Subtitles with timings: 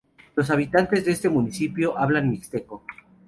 [0.35, 2.83] Los habitantes de este municipio hablan mixteco.